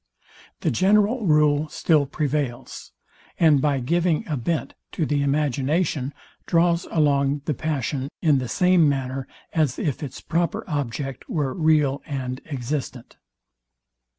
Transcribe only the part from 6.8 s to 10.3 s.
along the passion, in the same manner as if its